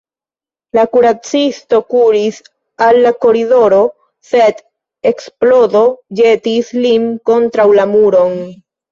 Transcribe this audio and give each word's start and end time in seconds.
La 0.75 0.83
kuracisto 0.93 1.79
kuris 1.93 2.37
al 2.85 2.97
la 3.07 3.11
koridoro, 3.25 3.81
sed 4.29 4.63
eksplodo 5.11 5.83
ĵetis 6.21 6.73
lin 6.87 7.05
kontraŭ 7.31 7.67
la 7.81 7.87
muron. 7.93 8.35